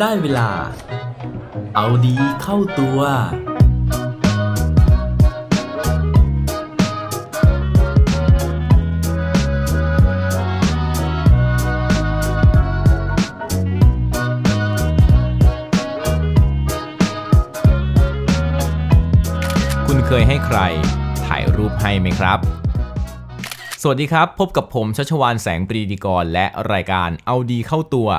[0.00, 0.50] ได้เวลา
[1.74, 2.98] เอาดีเข้าตัว
[19.86, 20.58] คุณเคยให้ใคร
[21.26, 22.38] ถ่ายรูปให้ไหมครับ
[23.82, 28.10] สวัสดีครับ พบกับผมชัชวานแสงปรีดีกรและรายการเอาดีเข้าตัว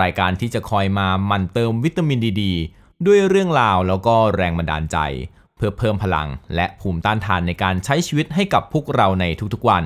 [0.00, 2.44] รายการที่จะคอยมาหมั่นเติมวิตามินดีด
[3.06, 4.98] ด้วยเรื่องราวแล้วก็แรงบันดาลใจ
[5.56, 9.24] เพื่อเพิ่มพลังและภูมิต้านทานในการใช้ชีวิตให้กับพวกเราใน
[9.54, 9.84] ทุกๆวัน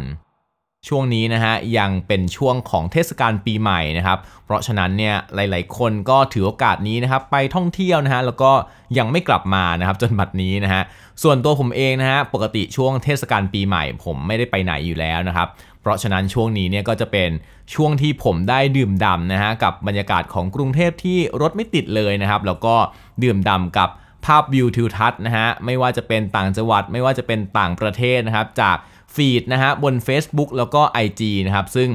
[0.86, 8.52] ช่วงนี้นะฮะยังเป็นช่วงของเทศกาลปีใหม่นะครับ เพราะฉะนั้นเนี่ยหลาย ๆ คนก็ถือโอกาสนี้นะครับไปท่องเที่ยวนะฮะแล้วก็
[8.98, 10.82] ยังไม่กลับมานะครับจนบัดนี้นะฮะ
[11.22, 15.48] ส่วนตัวผมเองนะฮะปกติช่วงเทศกาลปีใหม่ ผมไม่ได้ไปไหนอยู่แล้วนะครับ
[15.80, 17.30] เพราะฉะนั้นช่วงนี้เนี่ยก็จะเป็น
[17.74, 22.74] ช่วงที่ผมได้ดื่มด่ำนะฮะกับบรรยากาศของกรุงเทพที่รถไม่ติดเลยนะครับ แล้วก็
[23.22, 23.90] ดื่มด่ำกับ
[24.26, 28.76] ภาพวิวทิวทัศน์นะฮะไม่ว่าจะเป็นต่างจังหวัด ไม่ว่าจะเป็นต่างประเทศนะครับจาก
[29.14, 31.88] ฟีดนะฮะบน Facebook แล้วก็ IG นะครับซึ่ง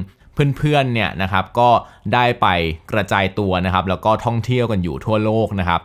[0.57, 1.69] เพื่อนๆเนี่ยนะครับก็
[2.13, 2.47] ได้ไป
[2.91, 5.81] กระจายตัวนะครับแล้วก็ท่องเที่ยวกันอยู่ทั่วโลกนะครับ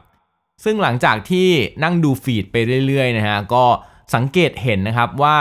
[0.65, 1.49] ซึ่งหลังจากที่
[1.85, 3.65] นั่งดูฟีดไปเรื่อยๆนะฮะก็
[4.15, 5.37] สังเกตเห็นนะครับว่า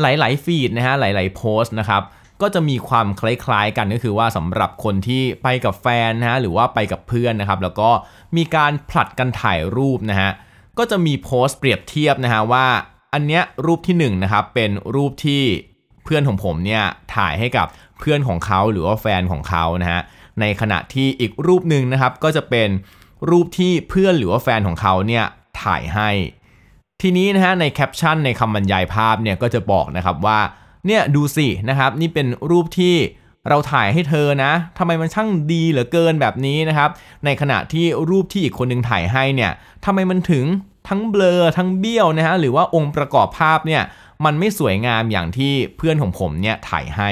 [0.00, 2.02] หลายๆฟีดนะฮะหลายๆโพสต์นะครับ
[2.42, 7.90] ก็จะมีความคล้ายๆกันก็คือว่าสำหรับคนที่ไปกับแฟนนะฮะหรือว่าไปกับเพื่อนนะครับแล้วก็
[8.36, 10.30] มีการผลัดกันถ่ายรูปนะฮะ
[10.78, 12.66] ก็จะมีโพสต์เปรียบเทียบนะฮะว่า
[13.12, 15.42] อันเนี้ยรูปที่1นนะครับเป็นรูปที่
[16.04, 16.82] เพื่อนของผมเนี่ย
[17.16, 17.66] ถ่ายให้กับ
[17.98, 20.00] เพื่อนของเขาหรือว่าแฟนของเขานะฮะ
[20.40, 22.68] ในขณะที่อีกรูปหนึ่งนะครับก็จะเป็น
[23.30, 25.24] รูปที่เพื่อนหรือว่าแฟนของเขาเนี่ย
[25.62, 26.10] ถ่ายให้
[27.00, 30.38] ทีนี้นะฮะในแคปชั่นในคำบรรยายภาพเนี่ยก็จะบอกนะครับว่า
[30.86, 32.96] เนี่ยดูสินะครับนี่เป็นรูปที่
[33.48, 36.90] เราถ่ายให้เธอนะทำไมมันช่างดีเหลือเกินแบบนี้นะครับ
[37.24, 39.52] ในขณะที่รูปที่อีกคนหนึงถ่ายให้เนี่ย
[39.84, 40.44] ทำไมมันถึง
[40.88, 43.82] ทั้งเบลอทั้งเบี้ยวนะฮะหรือว่าองค์ประกอบภาพเนี่ย
[44.24, 47.10] มันไม่สวยงามอย่างที่เพื่อนของผมเนี่ยถ่ายให้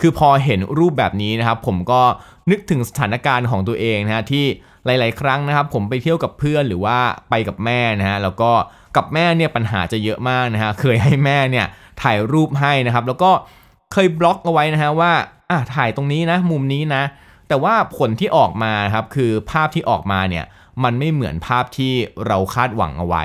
[0.00, 2.02] คือพอเห็นรูปแบบนี้นะครับ ผมก็
[2.50, 4.44] นึกถึงสถานการณ์ของตัวเองนะฮะที่
[4.84, 6.98] หลาย ๆ ครั้งนะครับ ผมไปเที่ยวกับเพื่อนหรือว่า
[7.30, 8.50] ไปกับแม่นะฮะแล้วก็
[8.96, 11.66] กับแม่เนี่ยปัญหาจะเยอะมากนะฮะเคยให้แม่เนี่ย
[12.02, 13.30] ถ่ายรูปให้นะครับ แล้วก็
[13.92, 15.12] เคยบล็อกเอาไว้นะฮะว่า
[15.50, 17.02] อะถ่ายตรงนี้นะ มุมนี้นะ
[17.48, 20.44] แต่ว่าผลที่ออกมาครับคือภาพที่ออกมาเนี่ย
[20.84, 21.92] มันไม่เหมือนภาพที่
[22.26, 23.24] เราคาดหวังเอาไว้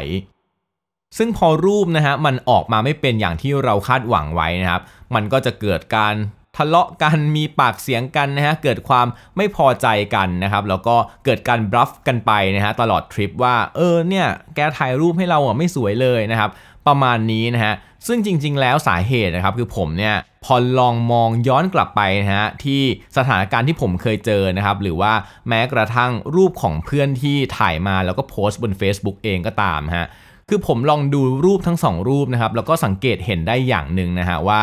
[1.17, 4.81] ซึ่งพอรูปนะฮะมันออกมาไม่เป็นอย่างที่เราคาดหวังไว้นะครับ
[5.15, 6.15] มันก็จะเกิดการ
[6.57, 9.07] ทะเลาะกันมีปากเสียงกันนะฮะเกิดความ
[9.37, 16.49] ไม่พอใจกันนะครับ แล้วก็เกิดการบลัฟกันไปนะฮะตลอดทริปว่าเออเนี่ยแกถ่ายรูปให้เราอะไม่สวยเลยนะครับ
[16.87, 17.73] ประมาณนี้นะฮะ
[18.07, 22.81] ซึ่งจริง ๆ แล้วสาเหตุนะครับคือผมเนี่ยพอลองมองย้อนกลับไปนะฮะที่
[23.17, 25.13] สถานการณ์ที่ผมเคยเจอนะครับ หรือว่า
[25.47, 30.07] แม้กระทั่งรูปของเพื่อนที่ถ่ายมาแล้วก็โพสต์บน Facebook เองก็ตามฮะ
[30.49, 34.61] คือผมลองดูรูปทั้งสองรูปนะครับ แล้วก็สังเกตเห็นได้อย่างหนึ่งนะฮะว่า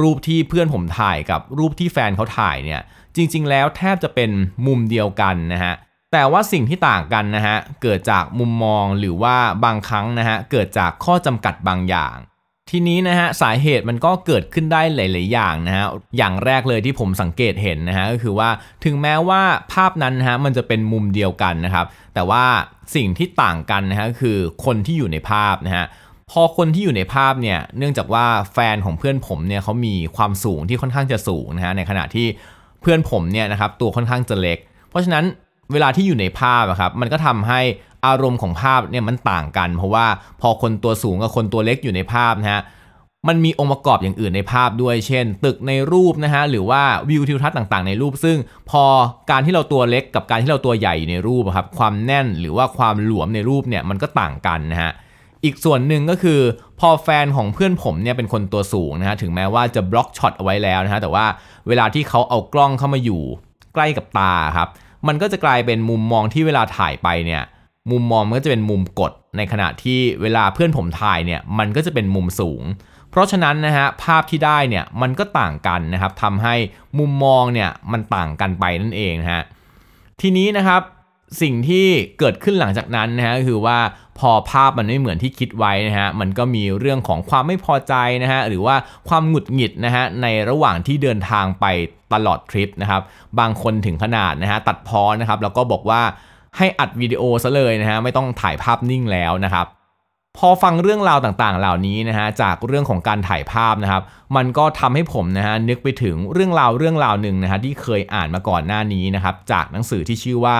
[0.00, 2.80] รูปที่เพื่อนผมถ่ายกับรูปที่แฟนเขาถ่ายเนี่ย
[3.16, 4.30] จริง ๆ แล้วแทบจะเป็น
[4.66, 5.74] มุมเดียวกันนะฮะ
[6.12, 12.16] แต่ว่าสิ่งที่ต่างกันนะฮะเกิดจากมุมมองหรือว่าบางครั้งนะฮะเกิดจากข้อจำกัดบางอย่าง
[12.70, 15.86] ทีนี้นะฮะสาเหตุมันก็เกิดขึ้นได้หลาย ๆ อย่างนะฮะ
[16.16, 18.50] อย่างแรกเลยที่ผมสังเกตเห็นนะฮะก็คือว่า
[18.84, 19.42] ถึงแม้ว่า
[19.72, 22.44] ภาพนั้นนะฮะมันจะเป็นมุมเดียวกันนะครับ แต่ว่า
[22.94, 25.86] สิ่งที่ต่างกันนะฮะคือคนที่อยู่ในภาพนะฮะ
[26.30, 32.26] พอคนที่อยู่ในภาพเนี่ยเนื่องจากว่าแฟนของเพื่อนผมเนี่ยเขามีความสูงที่ค่อนข้างจะสูงนะฮะในขณะที่
[32.80, 34.58] เพื่อนผมเนี่ยนะครับตัวค่อนข้างจะเล็ก
[34.90, 35.24] เพราะฉะนั้น
[35.72, 37.60] เวลาที่อยู่ในภาพอะครับมันก็ทำให้
[38.06, 40.06] อารมณ์ของภาพเนี่ยมันต่างกัน เพราะว่า
[40.40, 42.62] พอคนตัวสูงกับคนตัวเล็กอยู่ในภาพนะฮะ
[43.28, 48.36] มันมีองค์ประกอบอย่างอื่นในภาพด้วย เช่น ตึกในรูปนะฮะหรือว่าวิวทิวทัศน์ต่าง ๆ ในรูป ซึ่ง
[48.70, 48.84] พอ
[49.30, 54.92] การที่เราตัวเล็กกับการที่เราตัวใหญ่อยู่ในรูปอะครับความแน่นหรือว่าความหลวมในรูปเนี่ยมันก็ต่างกันนะฮะ
[55.44, 56.40] อีกส่วนหนึ่งก็คือ
[56.80, 61.26] พอแฟนของเพื่อนผมเนี่ยเป็นคนตัวสูงนะฮะถึงแม้ว่าจะบล็อกช็อตเอาไว้แล้วนะฮะแต่ว่า
[61.68, 63.22] เวลาที่เขาเอากล้องเข้ามาอยู่
[63.74, 64.68] ใกล้กับตาครับ
[65.06, 67.42] มันก็จะกลายเป็นมุมมองที่เวลาถ่ายไปเนี่ย
[67.90, 72.62] มุมมองมันก็จะเป็นมุมกดในขณะที่เวลาเพื่อนผมถ่ายเนี่ยมันก็จะเป็นมุมสูง
[73.10, 76.54] เพราะฉะนั้นนะฮะภาพที่ได้เนี่ยมันก็ต่างกันนะครับทำให้
[76.98, 79.42] มุมมองเนี่ยมันต่างกันไปนั่นเองนะฮะ
[80.20, 80.82] ทีนี้นะครับ
[81.40, 81.86] สิ่งที่
[82.18, 83.78] เกิดขึ้นหลังจากนั้นนะฮะคือว่า
[84.18, 88.76] พอภาพมันไม่เหมือนที่คิดไว้นะฮะมันก็มีเรื่องของความไม่พอใจนะฮะหรือว่า
[89.08, 91.64] ความหงุดหงิดนะฮะในระหว่างที่เดินทางไป
[92.12, 93.02] ตลอดทริปนะครับ
[93.38, 96.02] บางคนถึงขนาดนะฮะตัดพ้อนะครับแล้วก็บอกว่า
[96.56, 99.66] ให้อัดวิดีโอซะเลยนะฮะไม่ต้องถ่ายภาพนิ่งแล้วนะครับ
[100.38, 104.02] พอฟังเรื่องราวต่างๆ เหล่านี้นะฮะจากเรื่องของการถ่ายภาพนะครับ
[104.36, 110.58] มันก็ทำให้ผมนะฮะนึกไปถึงเรื่องราวเรื่องราวหนึ่งนะฮะที่เคยอ่านมาก่อนหน้านี้นะครับจากหนังสือที่ชื่อว่า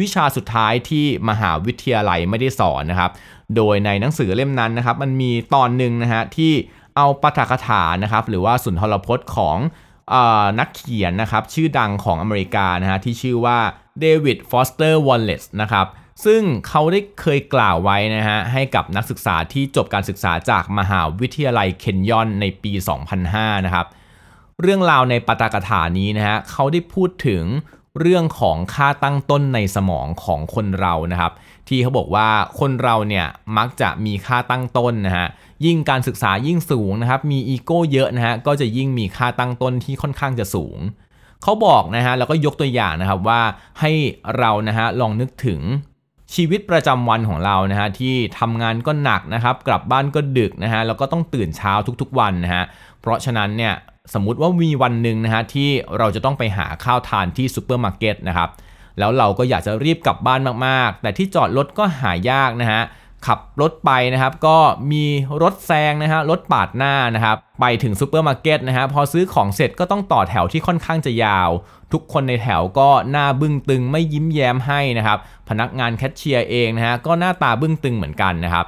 [0.00, 3.10] วิชาสุดท้ายที่มหาวิทยาลัยไม่ได้สอนนะครับ
[3.56, 6.52] โดยในหนังสือเล่มนั้นนะครับ มันมีตอนหนึ่งนะฮะที่
[6.96, 9.58] เอาปาฐกถานะครับ หรือว่าสุนทรพจน์ของ
[10.12, 13.58] ออนักเขียนนะครับ ชื่อดังของอเมริกานะฮะที่ชื่อว่า
[14.00, 15.86] เดวิดฟอสเตอร์วอลเลซนะครับ
[16.24, 22.72] ซึ่งเขาได้เคยกล่าวไว้นะฮะให้กับนักศึกษาที่จบการศึกษาจากมหาวิทยาลัยเคนยอนในปี
[23.18, 23.86] 2005 นะครับ
[24.62, 27.44] เรื่องราวในปาฐกถานี้นะฮะเขาได้พูดถึง
[28.00, 31.32] เรื่องของค่าตั้งต้นในสมองของคนเรานะครับ
[31.68, 32.28] ที่เขาบอกว่า
[32.60, 33.26] คนเราเนี่ย
[33.56, 35.26] มักจะมีค่าตั้งต้นนะฮะ
[35.64, 40.78] ยิ่งการศึกษายิ่งสูงนะครับ มีอีโก้เยอะนะฮะก็จะยิ่งมีค่าตั้งต้นที่ค่อนข้างจะสูง
[41.42, 43.40] เขาบอกนะฮะแล้วก็ยกตัวอย่างนะครับว่า
[43.80, 43.92] ให้
[44.38, 45.60] เรานะฮะลองนึกถึง
[46.34, 52.64] ชีวิตประจำวันของเรานะฮะที่ทำงานก็หนักนะครับ กลับบ้านก็ดึกนะฮะแล้วก็ต้องตื่นเช้าทุกๆวันนะฮะ
[53.00, 53.74] เพราะฉะนั้นเนี่ย
[54.14, 55.68] สมมุติว่ามีวันหนึ่งนะฮะที่
[55.98, 58.48] เราจะต้องไปหาข้าวทานที่ซูเปอร์มาร์เก็ตนะครับ
[58.98, 62.82] แล้วเราก็อยากจะรีบกลับบ้านมากๆ แต่ที่จอดรถก็หายากนะฮะ
[63.26, 64.58] ขับรถไปนะครับ ก็
[64.92, 65.04] มี
[65.42, 71.50] รถแซงนะฮะรถปาดหน้านะครับ ไปถึงซูเปอร์มาร์เก็ตนะฮะพอซื้อของเสร็จก็ต้องต่อแถวที่ค่อนข้างจะยาว
[71.92, 75.18] ทุกคนในแถวก็หน้าบึ้งตึงไม่ยิ้มแย้มให้นะครับ
[75.48, 78.66] พนักงานแคชเชียร์เองนะฮะก็หน้าตาบึ้งตึงเหมือนกันนะครับ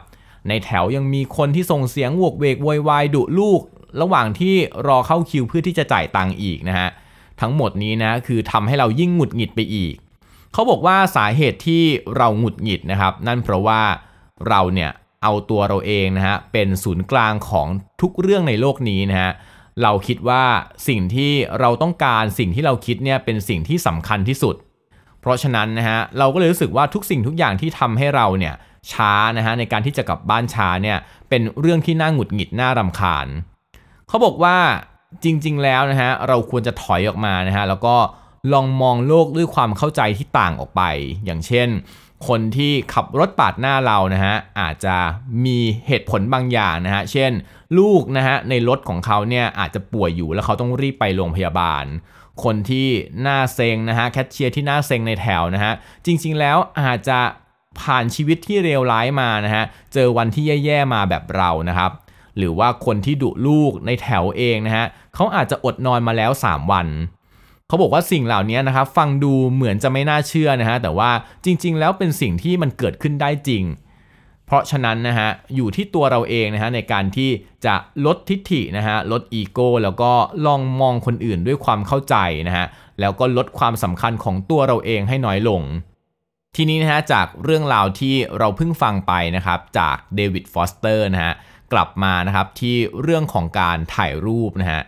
[0.48, 3.60] ในแถวยังมีคนที่ส่งเสียงวกเวกโวยวายดุลูก
[4.00, 4.54] ระหว่างที่
[4.86, 6.88] รอเข้าคิวเพื่อที่จะจ่ายตังค์อีกนะฮะ
[7.40, 9.94] ทั้งหมดนี้นะคือทำให้เรายิ่งหงุดหงิดไปอีก
[10.52, 11.82] เขาบอกว่าสาเหตุที่
[12.16, 13.82] เราหงุดหงิดนะครับ นั่นเพราะว่า
[14.48, 14.90] เราเนี่ย
[15.22, 17.68] เอาตัวเราเองนะฮะเป็นศูนย์กลางของ
[18.00, 19.30] ทุกเรื่องในโลกนี้นะฮะ
[19.82, 20.44] เราคิดว่า
[20.88, 24.56] สิ่งที่เราต้องการสิ่งที่เราคิดเนี่ยเป็นสิ่งที่สำคัญที่สุด
[25.20, 28.54] เพราะฉะนั้นนะฮะเราก็เลยรู้สึกว่าทุกสิ่งทุกอย่างที่ทำให้เราเนี่ย
[28.92, 30.98] ช้านะฮะในการที่จะกลับบ้านช้าเนี่ย
[31.28, 33.26] เป็นเรื่องที่น่าหงุดหงิดน่ารำคาญ
[34.08, 34.56] เขาบอกว่า
[35.24, 37.96] จริง ๆ แล้วนะฮะเราควรจะถอยออกมานะฮะแล้วก็
[38.52, 40.82] ลองมองโลกด้วยความเข้าใจที่ต่างออกไป
[41.24, 41.68] อย่างเช่น
[42.28, 44.96] คนที่ขับรถปาดหน้าเรานะฮะอาจจะ
[45.44, 47.32] มีเหตุผลบางอย่างนะฮะเช่น
[47.78, 51.84] ลูกนะฮะในรถของเขาเนี่ยอาจจะป่วยอยู่แล้วเขาต้องรีบไปโรงพยาบาล
[52.44, 52.88] คนที่
[53.22, 55.72] หน้าเซ็งนะฮะแคชเชียร์ที่หน้าเซ็งในแถวนะฮะ
[56.06, 57.20] จริง ๆ แล้วอาจจะ
[57.80, 59.64] ผ่านชีวิตที่เลวร้ายมานะฮะ
[59.94, 61.90] เจอวันที่แย่ ๆ มาแบบเรานะครับ
[62.38, 66.86] หรือว่าคนที่ดุลูกในแถวเองนะฮะเขาอาจจะอดนอนมาแล้ว 3 วัน
[67.68, 71.10] เขาบอกว่าสิ่งเหล่านี้นะครับฟังดูเหมือนจะไม่น่าเชื่อนะฮะแต่ว่า
[71.44, 73.64] จริง ๆ แล้วเป็นสิ่งที่มันเกิดขึ้นได้จริง
[74.46, 77.30] เพราะฉะนั้นนะฮะอยู่ที่ตัวเราเองนะฮะในการที่
[77.66, 77.74] จะ
[78.06, 80.12] ลดทิฐินะฮะลดอีโก้แล้วก็
[80.46, 82.16] ลองมองคนอื่นด้วยความเข้าใจ
[82.48, 82.66] นะฮะ
[83.00, 85.62] แล้วก็ลดความสำคัญของตัวเราเองให้น้อยลง
[86.56, 91.32] ทีนี้นะฮะจากเรื่องราวที่เราเพิ่งฟังไปนะครับจากเดวิดฟอสเตอร์นะฮะ
[91.72, 94.82] กลับมานะครับที่เรื่องของการถ่ายรูปนะฮะ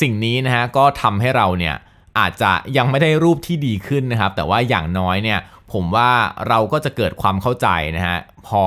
[0.00, 1.76] สิ่งนี้นะฮะก็ทำให้เราเนี่ย
[2.18, 5.40] อาจจะยังไม่ได้รูปที่ดีขึ้นนะครับ แต่ว่าอย่างน้อยเนี่ย
[5.72, 6.10] ผมว่า
[6.48, 8.62] เราก็จะเกิดความเข้าใจนะฮะพอ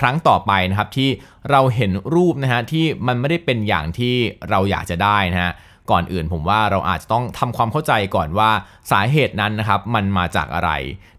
[0.00, 1.08] ครั้งต่อไปนะครับที่
[1.50, 4.14] เราเห็นรูปนะฮะที่มันไม่ได้เป็นอย่างที่
[4.50, 5.52] เราอยากจะได้นะฮะ
[5.90, 8.50] ก่อนอื่นผมว่าเราอาจจะต้องทำความเข้าใจก่อนว่า
[8.90, 10.70] สาเหตุนั้นนะครับมันมาจากอะไร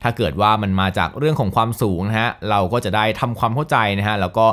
[0.04, 4.46] ถ้าเกิดว่ามันมาจากเรื่องของความสูงนะฮะเราก็จะได้ทำความเข้าใจนะฮะแล้วก็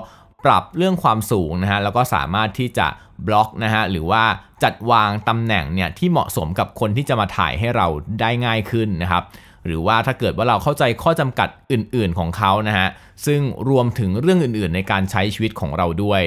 [0.45, 2.87] ปรับเรื่องความสูงนะฮะแล้วก็สามารถที่จะ
[3.27, 4.23] บล็อกนะฮะหรือว่า
[4.63, 7.87] จัดวางตำแหน่งเนี่ยที่เหมาะสมกับคนที่จะมาถ่ายให้เรา
[8.21, 9.23] ได้ง่ายขึ้นนะครับ
[9.67, 12.89] หรือว่าถ้าเกิดว่าเราเข้าใจข้อจำกัดอื่นๆของเขานะฮะ
[13.27, 16.23] ซึ่งรวมถึงเรื่องอื่นๆ ในการใช้ชีวิตของเราด้วย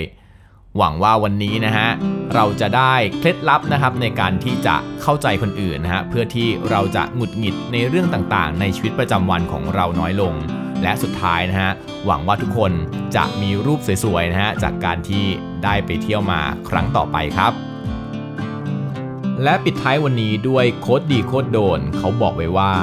[0.78, 1.88] หวังว่าวันนี้นะฮะ
[2.36, 10.34] เราจะได้เคล็ดลับนะครับในการที่จะเข้าใจคนอื่นนะฮะเพื่อที่เราจะหงุดหงิดในเรื่องต่างๆ ในชีวิตประจำวันของเราน้อยลง
[10.84, 11.72] และสุดท้ายนะฮะ
[12.06, 12.72] หวังว่าทุกคน
[13.16, 15.26] จะมีรูปสวยๆนะฮะจากการที่
[15.64, 17.54] ได้ไปเที่ยวมาครั้งต่อไปครับ
[19.44, 22.74] และปิดท้ายวันนี้ด้วยโคดดีโคดโดนเขาบอกไว้ว่า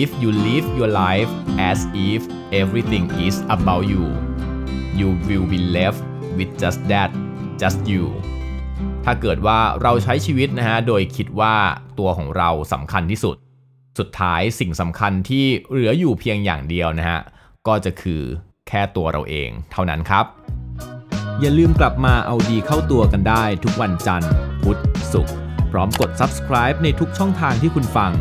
[0.00, 1.30] if you live your life
[1.70, 1.78] as
[2.10, 2.20] if
[2.60, 4.04] everything is about you
[4.98, 6.00] you will be left
[6.36, 7.10] with just that
[7.60, 8.04] just you
[9.04, 11.54] ถ้าเกิดว่าเราใช้ชีวิตนะฮะโดยคิดว่า
[11.98, 13.36] ตัวของเราสำคัญที่สุด
[13.98, 17.20] สุดท้ายสิ่งสำคัญที่เหลืออยู่เพียงอย่างเดียวนะฮะ
[17.66, 18.22] ก็จะคือ
[18.68, 20.24] แค่ตัวเราเองเท่านั้นครับ
[21.40, 24.32] อย่าลืมกลับมาเอาดีเข้าตัวกันได้ทุกวันจันทร์
[24.62, 24.80] พุธ
[25.12, 25.34] ศุกร์
[25.70, 28.12] พร้อมกด subscribe ในทุกช่องทางที่คุณฟัง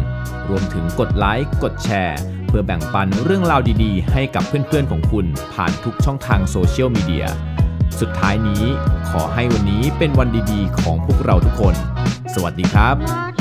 [0.50, 7.26] รวมถึงกดไลค์กดแชร์เพื่อแบ่งปันเรื่องราวดีๆ ให้กับเพื่อนๆของคุณผ่านทุกช่องทางโซเชียลมีเดีย
[8.00, 8.64] สุดท้ายนี้
[9.10, 11.76] ขอให้วันนี้เป็นวันดีๆ ของพวกเราทุกคน
[12.34, 13.33] สวัสดีครับ